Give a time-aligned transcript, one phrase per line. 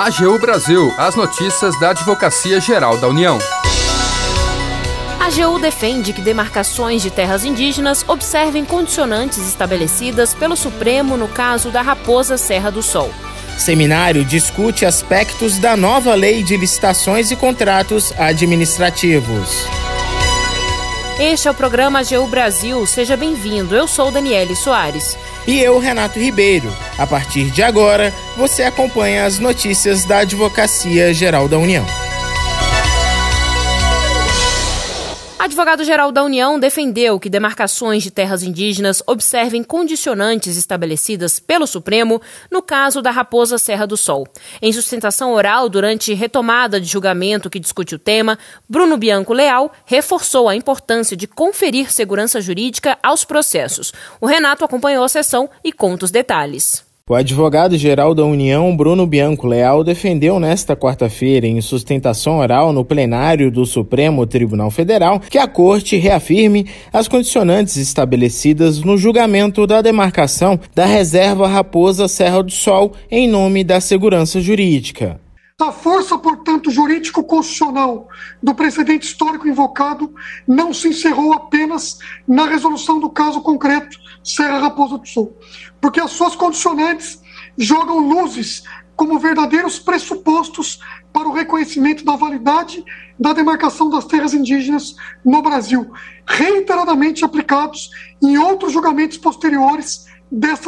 [0.00, 3.38] AGU Brasil, as notícias da Advocacia Geral da União.
[5.20, 11.70] A AGU defende que demarcações de terras indígenas observem condicionantes estabelecidas pelo Supremo no caso
[11.70, 13.10] da Raposa Serra do Sol.
[13.58, 19.66] Seminário discute aspectos da nova lei de licitações e contratos administrativos.
[21.20, 22.86] Este é o programa AGU Brasil.
[22.86, 23.76] Seja bem-vindo.
[23.76, 25.18] Eu sou Daniele Soares.
[25.46, 26.72] E eu, Renato Ribeiro.
[26.98, 31.84] A partir de agora, você acompanha as notícias da Advocacia Geral da União.
[35.40, 42.60] Advogado-geral da União defendeu que demarcações de terras indígenas observem condicionantes estabelecidas pelo Supremo no
[42.60, 44.28] caso da Raposa Serra do Sol.
[44.60, 50.46] Em sustentação oral durante retomada de julgamento que discute o tema, Bruno Bianco Leal reforçou
[50.46, 53.94] a importância de conferir segurança jurídica aos processos.
[54.20, 56.89] O Renato acompanhou a sessão e conta os detalhes.
[57.10, 63.50] O advogado-geral da União, Bruno Bianco Leal, defendeu nesta quarta-feira, em sustentação oral no plenário
[63.50, 70.60] do Supremo Tribunal Federal, que a Corte reafirme as condicionantes estabelecidas no julgamento da demarcação
[70.72, 75.20] da reserva Raposa Serra do Sol em nome da segurança jurídica.
[75.60, 78.08] A força, portanto, jurídico-constitucional
[78.40, 80.14] do precedente histórico invocado
[80.46, 85.36] não se encerrou apenas na resolução do caso concreto Serra Raposa do Sul,
[85.80, 87.20] porque as suas condicionantes
[87.56, 88.62] jogam luzes
[88.96, 90.80] como verdadeiros pressupostos
[91.12, 92.84] para o reconhecimento da validade
[93.18, 95.90] da demarcação das terras indígenas no Brasil,
[96.26, 97.90] reiteradamente aplicados
[98.22, 100.06] em outros julgamentos posteriores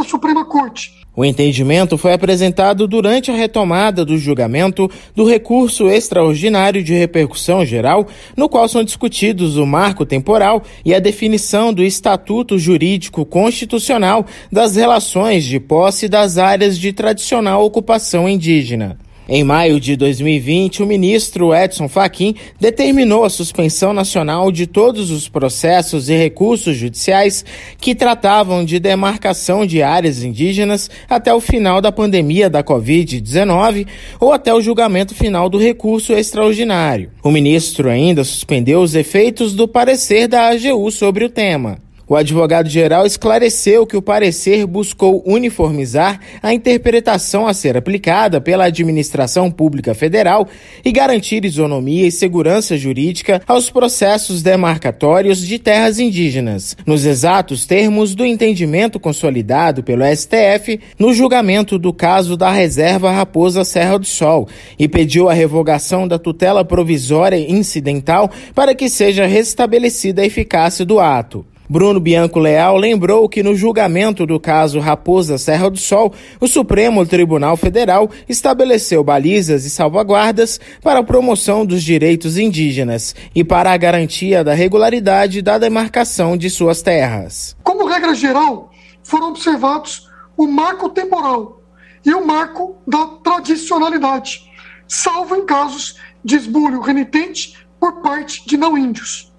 [0.05, 6.95] Suprema Corte o entendimento foi apresentado durante a retomada do julgamento do recurso extraordinário de
[6.95, 13.27] repercussão geral, no qual são discutidos o marco temporal e a definição do estatuto jurídico
[13.27, 18.99] constitucional das relações de posse das áreas de tradicional ocupação indígena.
[19.35, 25.27] Em maio de 2020, o ministro Edson Fachin determinou a suspensão nacional de todos os
[25.27, 27.43] processos e recursos judiciais
[27.79, 33.87] que tratavam de demarcação de áreas indígenas até o final da pandemia da Covid-19
[34.21, 37.11] ou até o julgamento final do recurso extraordinário.
[37.23, 41.79] O ministro ainda suspendeu os efeitos do parecer da AGU sobre o tema.
[42.07, 49.51] O advogado-geral esclareceu que o parecer buscou uniformizar a interpretação a ser aplicada pela administração
[49.51, 50.49] pública federal
[50.85, 58.15] e garantir isonomia e segurança jurídica aos processos demarcatórios de terras indígenas, nos exatos termos
[58.15, 64.49] do entendimento consolidado pelo STF no julgamento do caso da reserva Raposa Serra do Sol
[64.79, 70.99] e pediu a revogação da tutela provisória incidental para que seja restabelecida a eficácia do
[70.99, 71.47] ato.
[71.73, 77.07] Bruno Bianco Leal lembrou que no julgamento do caso Raposa Serra do Sol, o Supremo
[77.07, 83.77] Tribunal Federal estabeleceu balizas e salvaguardas para a promoção dos direitos indígenas e para a
[83.79, 87.57] garantia da regularidade da demarcação de suas terras.
[87.63, 88.71] Como regra geral,
[89.03, 91.63] foram observados o marco temporal
[92.05, 94.43] e o marco da tradicionalidade,
[94.87, 99.33] salvo em casos de esbulho renitente por parte de não índios.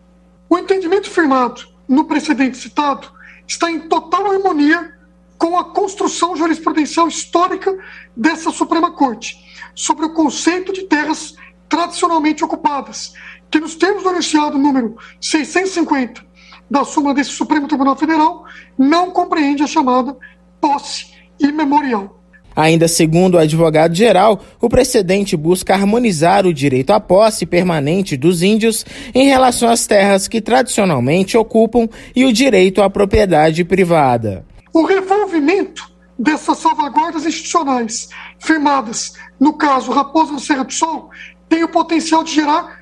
[0.49, 3.11] O entendimento firmado no precedente citado
[3.47, 4.93] está em total harmonia
[5.37, 7.77] com a construção jurisprudencial histórica
[8.15, 9.43] dessa Suprema Corte
[9.75, 11.35] sobre o conceito de terras
[11.67, 13.13] tradicionalmente ocupadas,
[13.49, 16.23] que nos termos do enunciado número 650
[16.69, 18.45] da súmula desse Supremo Tribunal Federal
[18.77, 20.15] não compreende a chamada
[20.61, 22.22] posse imemorial.
[22.55, 28.85] Ainda segundo o advogado-geral, o precedente busca harmonizar o direito à posse permanente dos índios
[29.13, 34.45] em relação às terras que tradicionalmente ocupam e o direito à propriedade privada.
[34.73, 38.09] O revolvimento dessas salvaguardas institucionais
[38.39, 41.09] firmadas no caso Raposa Serra do Sol
[41.49, 42.79] tem o potencial de gerar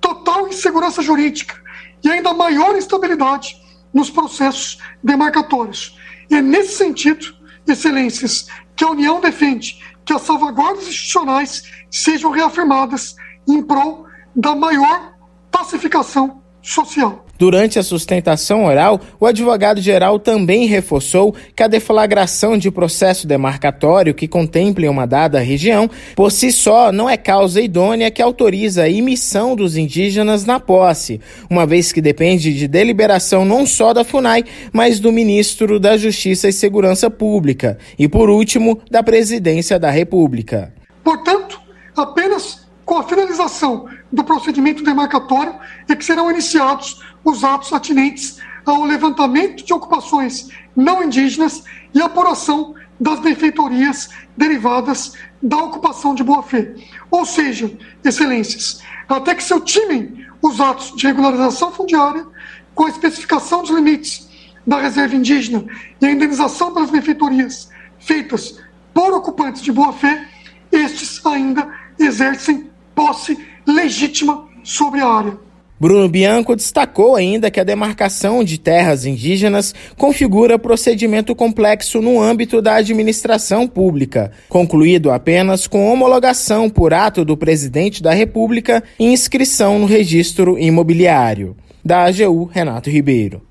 [0.00, 1.54] total insegurança jurídica
[2.02, 3.56] e ainda maior instabilidade
[3.92, 5.96] nos processos demarcatórios.
[6.30, 7.34] E é nesse sentido,
[7.66, 8.46] excelências,
[8.80, 13.14] que a União defende que as salvaguardas institucionais sejam reafirmadas
[13.46, 15.18] em prol da maior
[15.50, 17.26] pacificação social.
[17.40, 24.28] Durante a sustentação oral, o advogado-geral também reforçou que a deflagração de processo demarcatório que
[24.28, 29.56] contemple uma dada região, por si só, não é causa idônea que autoriza a emissão
[29.56, 35.00] dos indígenas na posse, uma vez que depende de deliberação não só da FUNAI, mas
[35.00, 40.74] do ministro da Justiça e Segurança Pública e, por último, da Presidência da República.
[41.02, 41.58] Portanto,
[41.96, 45.54] apenas com a finalização do procedimento demarcatório
[45.88, 51.64] é que serão iniciados os atos atinentes ao levantamento de ocupações não indígenas
[51.94, 56.74] e apuração das benfeitorias derivadas da ocupação de boa-fé.
[57.10, 57.70] Ou seja,
[58.04, 62.26] excelências, até que se ultimem os atos de regularização fundiária
[62.74, 64.28] com a especificação dos limites
[64.66, 65.64] da reserva indígena
[66.00, 68.58] e a indenização pelas benfeitorias feitas
[68.92, 70.26] por ocupantes de boa-fé,
[70.70, 71.68] estes ainda
[71.98, 75.50] exercem posse legítima sobre a área.
[75.80, 82.60] Bruno Bianco destacou ainda que a demarcação de terras indígenas configura procedimento complexo no âmbito
[82.60, 89.78] da administração pública, concluído apenas com homologação por ato do presidente da República e inscrição
[89.78, 91.56] no registro imobiliário.
[91.82, 93.49] Da AGU, Renato Ribeiro.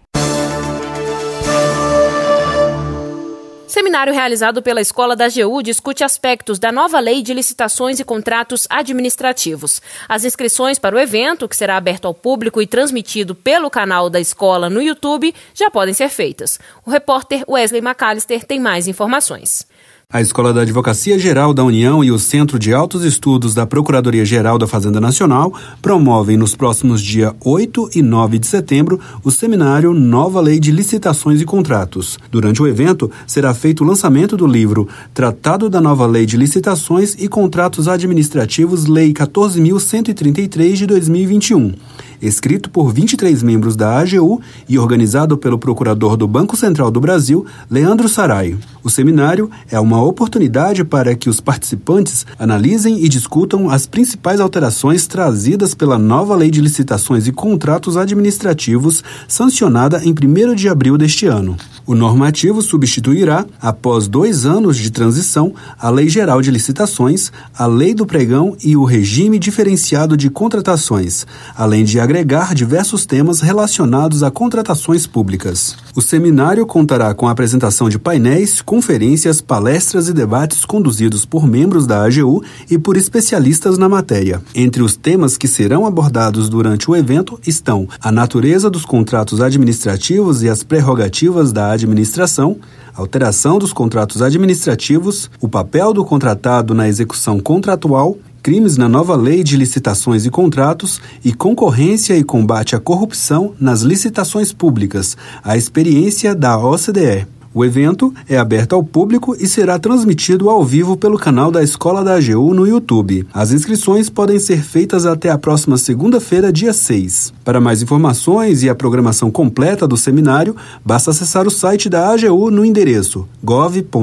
[3.79, 8.67] Seminário realizado pela Escola da AGU discute aspectos da nova lei de licitações e contratos
[8.69, 9.81] administrativos.
[10.05, 14.19] As inscrições para o evento, que será aberto ao público e transmitido pelo canal da
[14.19, 16.59] escola no YouTube, já podem ser feitas.
[16.85, 19.65] O repórter Wesley McAllister tem mais informações.
[20.11, 24.25] A Escola da Advocacia Geral da União e o Centro de Altos Estudos da Procuradoria
[24.25, 25.53] Geral da Fazenda Nacional
[25.83, 31.39] promovem nos próximos dias 8 e 9 de setembro o seminário Nova Lei de Licitações
[31.41, 32.17] e Contratos.
[32.31, 37.15] Durante o evento, será feito o lançamento do livro Tratado da Nova Lei de Licitações
[37.19, 41.73] e Contratos Administrativos, Lei 14.133 de 2021
[42.21, 47.45] escrito por 23 membros da AGU e organizado pelo procurador do Banco Central do Brasil,
[47.69, 48.57] Leandro Sarai.
[48.83, 55.05] O seminário é uma oportunidade para que os participantes analisem e discutam as principais alterações
[55.05, 61.25] trazidas pela nova Lei de Licitações e Contratos Administrativos, sancionada em 1 de abril deste
[61.25, 61.57] ano.
[61.85, 67.95] O normativo substituirá, após dois anos de transição, a Lei Geral de Licitações, a Lei
[67.95, 71.25] do Pregão e o Regime Diferenciado de Contratações,
[71.55, 75.77] além de agregar diversos temas relacionados a contratações públicas.
[75.95, 81.85] O seminário contará com a apresentação de painéis, conferências, palestras e debates conduzidos por membros
[81.85, 84.41] da AGU e por especialistas na matéria.
[84.55, 90.41] Entre os temas que serão abordados durante o evento estão a natureza dos contratos administrativos
[90.41, 92.57] e as prerrogativas da administração,
[92.95, 99.43] alteração dos contratos administrativos, o papel do contratado na execução contratual, crimes na nova lei
[99.43, 106.33] de licitações e contratos e concorrência e combate à corrupção nas licitações públicas, a experiência
[106.33, 107.27] da OCDE.
[107.53, 112.03] O evento é aberto ao público e será transmitido ao vivo pelo canal da Escola
[112.03, 113.27] da AGU no YouTube.
[113.33, 117.33] As inscrições podem ser feitas até a próxima segunda-feira, dia 6.
[117.43, 122.51] Para mais informações e a programação completa do seminário, basta acessar o site da AGU
[122.51, 123.93] no endereço gov.br/agu.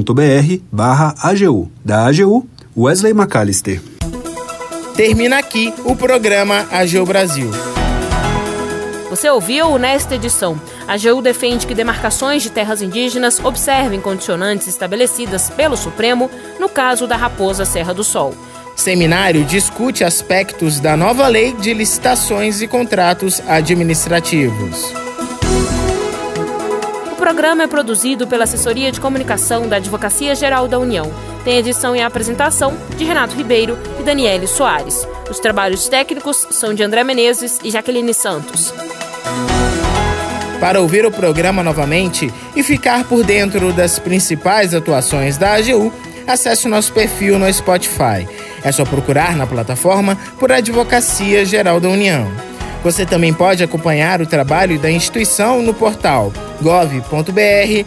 [1.85, 2.47] Da AGU,
[2.77, 3.96] Wesley McAllister.
[4.97, 7.51] Termina aqui o programa AGU Brasil.
[9.11, 10.59] Você ouviu nesta edição.
[10.89, 17.07] A AGU defende que demarcações de terras indígenas observem condicionantes estabelecidas pelo Supremo no caso
[17.07, 18.35] da Raposa Serra do Sol.
[18.75, 24.95] Seminário discute aspectos da nova lei de licitações e contratos administrativos.
[27.13, 31.36] O programa é produzido pela Assessoria de Comunicação da Advocacia Geral da União.
[31.47, 35.07] Tem edição e apresentação de Renato Ribeiro e Daniele Soares.
[35.31, 38.75] Os trabalhos técnicos são de André Menezes e Jaqueline Santos.
[40.59, 45.93] Para ouvir o programa novamente e ficar por dentro das principais atuações da AGU,
[46.27, 48.27] acesse o nosso perfil no Spotify.
[48.65, 52.27] É só procurar na plataforma por Advocacia Geral da União.
[52.83, 57.87] Você também pode acompanhar o trabalho da instituição no portal gov.br/agu